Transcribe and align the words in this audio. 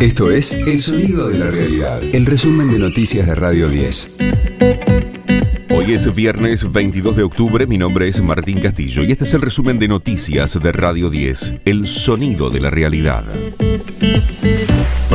Esto 0.00 0.30
es 0.30 0.54
El 0.54 0.78
Sonido 0.78 1.28
de 1.28 1.36
la 1.36 1.50
Realidad, 1.50 2.02
el 2.02 2.24
resumen 2.24 2.70
de 2.70 2.78
noticias 2.78 3.26
de 3.26 3.34
Radio 3.34 3.68
10. 3.68 4.16
Hoy 5.68 5.92
es 5.92 6.14
viernes 6.14 6.72
22 6.72 7.16
de 7.16 7.22
octubre, 7.22 7.66
mi 7.66 7.76
nombre 7.76 8.08
es 8.08 8.22
Martín 8.22 8.60
Castillo 8.60 9.04
y 9.04 9.12
este 9.12 9.24
es 9.24 9.34
el 9.34 9.42
resumen 9.42 9.78
de 9.78 9.88
noticias 9.88 10.58
de 10.58 10.72
Radio 10.72 11.10
10, 11.10 11.56
El 11.66 11.86
Sonido 11.86 12.48
de 12.48 12.60
la 12.60 12.70
Realidad. 12.70 13.24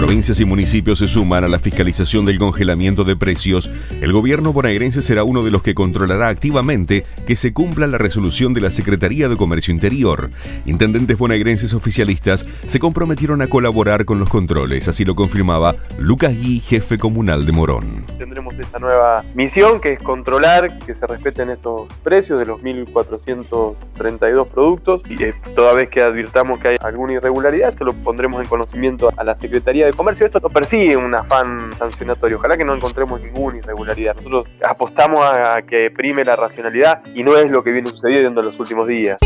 Provincias 0.06 0.40
y 0.40 0.46
municipios 0.46 1.00
se 1.00 1.08
suman 1.08 1.44
a 1.46 1.48
la 1.48 1.58
fiscalización 1.58 2.28
del 2.28 2.38
congelamiento 2.38 3.06
de 3.06 3.16
precios. 3.16 3.72
El 4.02 4.14
gobierno 4.14 4.54
bonaerense 4.54 5.02
será 5.02 5.24
uno 5.24 5.44
de 5.44 5.50
los 5.50 5.64
que 5.64 5.74
controlará 5.74 6.28
activamente 6.28 7.04
que 7.26 7.36
se 7.36 7.54
cumpla 7.54 7.88
la 7.88 7.98
resolución 7.98 8.54
de 8.54 8.62
la 8.62 8.70
Secretaría 8.70 9.28
de 9.30 9.36
Comercio 9.36 9.74
Interior. 9.74 10.30
Intendentes 10.68 11.18
bonaerenses 11.18 11.74
oficialistas 11.74 12.46
se 12.68 12.78
comprometieron 12.78 13.42
a 13.42 13.48
colaborar 13.48 14.06
con 14.06 14.20
los 14.20 14.30
controles, 14.30 14.88
así 14.88 15.06
lo 15.06 15.16
confirmaba 15.16 15.76
Lucas 15.98 16.36
Gui, 16.36 16.60
jefe 16.60 17.00
comunal 17.00 17.48
de 17.48 17.52
Morón. 17.52 18.06
Tendremos 18.20 18.54
esta 18.60 18.78
nueva 18.78 19.26
misión 19.34 19.82
que 19.82 19.94
es 19.94 20.04
controlar 20.04 20.78
que 20.86 20.94
se 20.94 21.08
respeten 21.08 21.50
estos 21.50 21.92
precios 22.04 22.38
de 22.38 22.46
los 22.46 22.62
1.432 22.62 24.48
productos 24.50 25.02
y 25.10 25.24
eh, 25.24 25.34
toda 25.56 25.74
vez 25.74 25.90
que 25.90 26.04
advirtamos 26.04 26.60
que 26.60 26.68
hay 26.68 26.76
alguna 26.82 27.14
irregularidad 27.14 27.72
se 27.72 27.84
lo 27.84 27.94
pondremos 27.94 28.40
en 28.44 28.48
conocimiento 28.48 29.10
a 29.18 29.24
la 29.24 29.34
Secretaría 29.34 29.88
de 29.88 29.95
Comercio, 29.96 30.26
esto 30.26 30.42
persigue 30.50 30.98
un 30.98 31.16
afán 31.16 31.72
sancionatorio. 31.74 32.38
Ojalá 32.38 32.58
que 32.58 32.66
no 32.66 32.76
encontremos 32.76 33.22
ninguna 33.22 33.60
irregularidad. 33.60 34.16
Nosotros 34.16 34.46
apostamos 34.62 35.26
a 35.26 35.62
que 35.62 35.90
prime 35.90 36.26
la 36.26 36.36
racionalidad 36.36 37.02
y 37.14 37.24
no 37.24 37.38
es 37.38 37.50
lo 37.50 37.64
que 37.64 37.72
viene 37.72 37.90
sucediendo 37.92 38.42
en 38.42 38.48
los 38.48 38.60
últimos 38.60 38.88
días. 38.88 39.18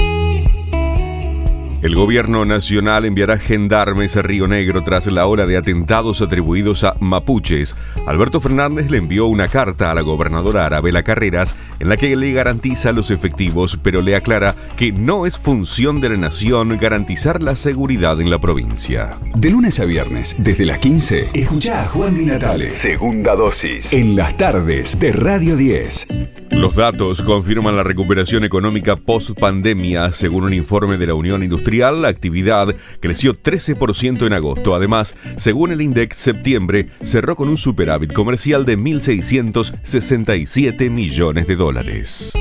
El 1.81 1.95
gobierno 1.95 2.43
nacional 2.43 3.05
enviará 3.05 3.37
gendarmes 3.37 4.17
a 4.17 4.21
Río 4.21 4.47
Negro 4.47 4.83
tras 4.83 5.07
la 5.07 5.25
ola 5.25 5.45
de 5.45 5.55
atentados 5.55 6.21
atribuidos 6.21 6.83
a 6.83 6.95
mapuches. 6.99 7.77
Alberto 8.05 8.41
Fernández 8.41 8.91
le 8.91 8.97
envió 8.97 9.27
una 9.27 9.47
carta 9.47 9.89
a 9.89 9.95
la 9.95 10.01
gobernadora 10.01 10.65
Arabela 10.65 11.03
Carreras 11.03 11.55
en 11.79 11.87
la 11.87 11.95
que 11.95 12.13
le 12.17 12.33
garantiza 12.33 12.91
los 12.91 13.11
efectivos, 13.11 13.79
pero 13.81 14.01
le 14.01 14.17
aclara 14.17 14.55
que 14.75 14.91
no 14.91 15.25
es 15.25 15.37
función 15.37 16.01
de 16.01 16.09
la 16.09 16.17
nación 16.17 16.77
garantizar 16.77 17.41
la 17.41 17.55
seguridad 17.55 18.19
en 18.19 18.29
la 18.29 18.39
provincia. 18.39 19.17
De 19.35 19.49
lunes 19.49 19.79
a 19.79 19.85
viernes, 19.85 20.35
desde 20.37 20.65
las 20.65 20.79
15, 20.79 21.29
escucha 21.33 21.83
a 21.83 21.87
Juan 21.87 22.13
Di 22.13 22.25
Natale. 22.25 22.69
Segunda 22.69 23.35
dosis. 23.35 23.93
En 23.93 24.17
las 24.17 24.35
tardes 24.35 24.99
de 24.99 25.13
Radio 25.13 25.55
10. 25.55 26.07
Los 26.51 26.75
datos 26.75 27.21
confirman 27.21 27.77
la 27.77 27.83
recuperación 27.83 28.43
económica 28.43 28.97
post 28.97 29.31
pandemia. 29.39 30.11
Según 30.11 30.43
un 30.43 30.53
informe 30.53 30.97
de 30.97 31.07
la 31.07 31.13
Unión 31.13 31.41
Industrial, 31.41 31.68
la 31.69 32.07
actividad 32.07 32.75
creció 32.99 33.33
13% 33.33 34.25
en 34.25 34.33
agosto. 34.33 34.73
Además, 34.75 35.15
según 35.37 35.71
el 35.71 35.81
INDEC, 35.81 36.13
septiembre 36.13 36.89
cerró 37.03 37.35
con 37.35 37.49
un 37.49 37.57
superávit 37.57 38.13
comercial 38.13 38.65
de 38.65 38.75
1.667 38.77 40.89
millones 40.89 41.47
de 41.47 41.55
dólares. 41.55 42.33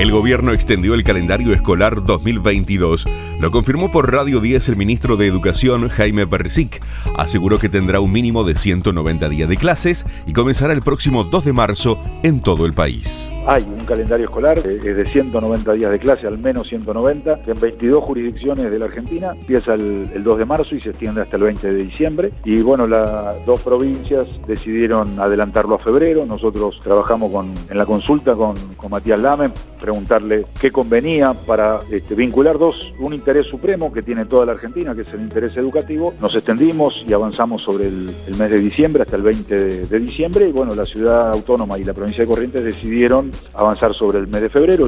El 0.00 0.12
gobierno 0.12 0.54
extendió 0.54 0.94
el 0.94 1.04
calendario 1.04 1.52
escolar 1.52 2.02
2022. 2.02 3.06
Lo 3.38 3.50
confirmó 3.50 3.92
por 3.92 4.10
Radio 4.10 4.40
10 4.40 4.70
el 4.70 4.76
ministro 4.76 5.18
de 5.18 5.26
Educación, 5.26 5.90
Jaime 5.90 6.26
Persic. 6.26 6.82
Aseguró 7.18 7.58
que 7.58 7.68
tendrá 7.68 8.00
un 8.00 8.10
mínimo 8.10 8.42
de 8.42 8.54
190 8.54 9.28
días 9.28 9.50
de 9.50 9.58
clases 9.58 10.06
y 10.26 10.32
comenzará 10.32 10.72
el 10.72 10.80
próximo 10.80 11.24
2 11.24 11.44
de 11.44 11.52
marzo 11.52 12.02
en 12.22 12.40
todo 12.40 12.64
el 12.64 12.72
país. 12.72 13.30
Hay 13.50 13.64
un 13.64 13.84
calendario 13.84 14.26
escolar 14.26 14.58
es 14.58 14.64
de 14.64 15.06
190 15.06 15.72
días 15.72 15.90
de 15.90 15.98
clase, 15.98 16.24
al 16.24 16.38
menos 16.38 16.68
190, 16.68 17.40
en 17.48 17.60
22 17.60 18.04
jurisdicciones 18.04 18.70
de 18.70 18.78
la 18.78 18.84
Argentina. 18.84 19.32
Empieza 19.32 19.74
el, 19.74 20.22
2 20.22 20.38
de 20.38 20.44
marzo 20.44 20.76
y 20.76 20.80
se 20.80 20.90
extiende 20.90 21.22
hasta 21.22 21.34
el 21.34 21.42
20 21.42 21.72
de 21.72 21.82
diciembre. 21.82 22.32
Y 22.44 22.60
bueno, 22.60 22.86
las 22.86 23.44
dos 23.44 23.60
provincias 23.62 24.28
decidieron 24.46 25.18
adelantarlo 25.18 25.74
a 25.74 25.78
febrero. 25.80 26.24
Nosotros 26.26 26.78
trabajamos 26.84 27.32
con, 27.32 27.52
en 27.68 27.76
la 27.76 27.86
consulta 27.86 28.36
con, 28.36 28.54
con 28.76 28.88
Matías 28.88 29.18
Lame 29.18 29.50
preguntarle 29.80 30.44
qué 30.60 30.70
convenía 30.70 31.34
para 31.34 31.80
este, 31.90 32.14
vincular 32.14 32.56
dos, 32.56 32.76
un 33.00 33.14
interés 33.14 33.46
supremo 33.48 33.92
que 33.92 34.02
tiene 34.02 34.26
toda 34.26 34.46
la 34.46 34.52
Argentina, 34.52 34.94
que 34.94 35.00
es 35.00 35.12
el 35.12 35.22
interés 35.22 35.56
educativo. 35.56 36.14
Nos 36.20 36.36
extendimos 36.36 37.04
y 37.04 37.12
avanzamos 37.12 37.62
sobre 37.62 37.88
el, 37.88 38.12
mes 38.38 38.50
de 38.50 38.60
diciembre 38.60 39.02
hasta 39.02 39.16
el 39.16 39.22
20 39.22 39.56
de, 39.56 39.86
de 39.86 39.98
diciembre 39.98 40.48
y 40.48 40.52
bueno, 40.52 40.72
la 40.76 40.84
ciudad 40.84 41.32
autónoma 41.32 41.80
y 41.80 41.82
la 41.82 41.94
provincia 41.94 42.22
de 42.22 42.30
Corrientes 42.30 42.64
decidieron 42.64 43.32
avanzar 43.54 43.94
sobre 43.94 44.18
el 44.18 44.26
mes 44.28 44.42
de 44.42 44.50
febrero. 44.50 44.86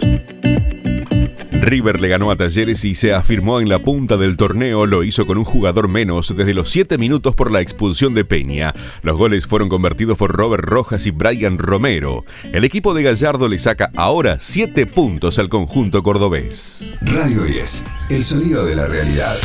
River 1.63 2.01
le 2.01 2.09
ganó 2.09 2.31
a 2.31 2.37
Talleres 2.37 2.85
y 2.85 2.95
se 2.95 3.15
afirmó 3.15 3.61
en 3.61 3.69
la 3.69 3.79
punta 3.79 4.17
del 4.17 4.37
torneo. 4.37 4.85
Lo 4.85 5.05
hizo 5.05 5.27
con 5.27 5.39
un 5.39 5.45
jugador 5.45 5.89
menos 5.89 6.35
desde 6.37 6.55
los 6.55 6.69
7 6.71 6.99
minutos 6.99 7.35
por 7.37 7.53
la 7.53 7.61
expulsión 7.61 8.15
de 8.15 8.25
Peña. 8.25 8.75
Los 9.03 9.17
goles 9.17 9.47
fueron 9.47 9.69
convertidos 9.69 10.19
por 10.19 10.33
Robert 10.33 10.65
Rojas 10.65 11.07
y 11.07 11.13
Brian 11.13 11.59
Romero. 11.59 12.25
El 12.53 12.65
equipo 12.65 12.95
de 12.95 13.05
Gallardo 13.05 13.49
le 13.49 13.59
saca 13.61 13.91
ahora 13.97 14.39
7 14.41 14.87
puntos 14.87 15.39
al 15.39 15.49
conjunto 15.49 16.03
cordobés. 16.03 16.99
Radio 17.01 17.45
10, 17.45 17.85
el 18.11 18.23
sonido 18.23 18.67
de 18.67 18.77
la 18.77 18.87
realidad. 18.89 19.37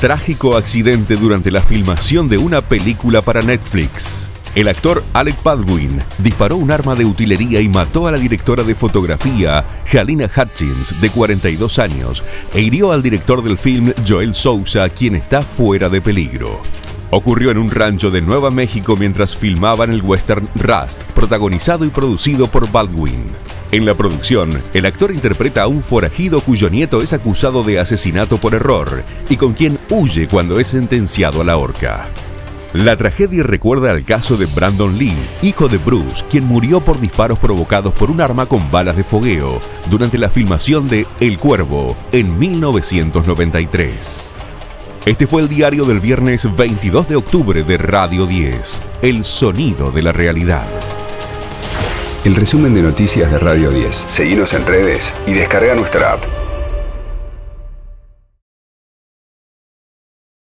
Trágico 0.00 0.56
accidente 0.56 1.16
durante 1.16 1.50
la 1.50 1.60
filmación 1.60 2.28
de 2.28 2.38
una 2.38 2.62
película 2.62 3.20
para 3.20 3.42
Netflix. 3.42 4.30
El 4.56 4.68
actor 4.68 5.04
Alec 5.12 5.42
Baldwin 5.42 6.00
disparó 6.16 6.56
un 6.56 6.70
arma 6.70 6.94
de 6.94 7.04
utilería 7.04 7.60
y 7.60 7.68
mató 7.68 8.06
a 8.06 8.10
la 8.10 8.16
directora 8.16 8.62
de 8.62 8.74
fotografía, 8.74 9.62
Halina 9.92 10.30
Hutchins, 10.34 10.98
de 10.98 11.10
42 11.10 11.78
años, 11.78 12.24
e 12.54 12.62
hirió 12.62 12.90
al 12.90 13.02
director 13.02 13.44
del 13.44 13.58
film, 13.58 13.92
Joel 14.08 14.34
Sousa, 14.34 14.88
quien 14.88 15.14
está 15.14 15.42
fuera 15.42 15.90
de 15.90 16.00
peligro. 16.00 16.62
Ocurrió 17.10 17.50
en 17.50 17.58
un 17.58 17.70
rancho 17.70 18.10
de 18.10 18.22
Nueva 18.22 18.50
México 18.50 18.96
mientras 18.96 19.36
filmaban 19.36 19.92
el 19.92 20.00
western 20.00 20.48
Rust, 20.54 21.02
protagonizado 21.12 21.84
y 21.84 21.90
producido 21.90 22.50
por 22.50 22.72
Baldwin. 22.72 23.24
En 23.72 23.84
la 23.84 23.92
producción, 23.92 24.62
el 24.72 24.86
actor 24.86 25.12
interpreta 25.12 25.64
a 25.64 25.66
un 25.66 25.82
forajido 25.82 26.40
cuyo 26.40 26.70
nieto 26.70 27.02
es 27.02 27.12
acusado 27.12 27.62
de 27.62 27.78
asesinato 27.78 28.38
por 28.38 28.54
error 28.54 29.02
y 29.28 29.36
con 29.36 29.52
quien 29.52 29.78
huye 29.90 30.28
cuando 30.28 30.58
es 30.58 30.68
sentenciado 30.68 31.42
a 31.42 31.44
la 31.44 31.58
horca. 31.58 32.08
La 32.76 32.94
tragedia 32.94 33.42
recuerda 33.42 33.90
al 33.90 34.04
caso 34.04 34.36
de 34.36 34.44
Brandon 34.44 34.98
Lee, 34.98 35.16
hijo 35.40 35.66
de 35.66 35.78
Bruce, 35.78 36.22
quien 36.30 36.44
murió 36.44 36.80
por 36.80 37.00
disparos 37.00 37.38
provocados 37.38 37.94
por 37.94 38.10
un 38.10 38.20
arma 38.20 38.44
con 38.44 38.70
balas 38.70 38.98
de 38.98 39.02
fogueo 39.02 39.62
durante 39.88 40.18
la 40.18 40.28
filmación 40.28 40.86
de 40.86 41.06
El 41.18 41.38
Cuervo 41.38 41.96
en 42.12 42.38
1993. 42.38 44.34
Este 45.06 45.26
fue 45.26 45.40
el 45.40 45.48
diario 45.48 45.86
del 45.86 46.00
viernes 46.00 46.54
22 46.54 47.08
de 47.08 47.16
octubre 47.16 47.62
de 47.62 47.78
Radio 47.78 48.26
10, 48.26 48.82
El 49.00 49.24
Sonido 49.24 49.90
de 49.90 50.02
la 50.02 50.12
Realidad. 50.12 50.66
El 52.26 52.34
resumen 52.34 52.74
de 52.74 52.82
noticias 52.82 53.32
de 53.32 53.38
Radio 53.38 53.70
10. 53.70 53.96
Seguimos 53.96 54.52
en 54.52 54.66
redes 54.66 55.14
y 55.26 55.32
descarga 55.32 55.74
nuestra 55.74 56.12
app. 56.12 56.20